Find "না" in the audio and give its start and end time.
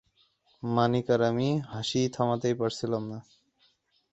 3.11-3.19